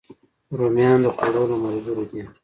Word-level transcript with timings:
رومیان 0.57 0.99
د 1.03 1.07
خوړو 1.15 1.43
له 1.51 1.55
ملګرو 1.63 2.03
دي 2.09 2.21